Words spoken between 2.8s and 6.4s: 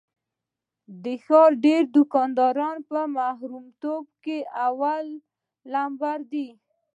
په حرامتوب کې اول لمبر